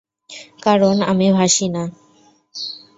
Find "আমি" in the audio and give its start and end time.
1.03-1.27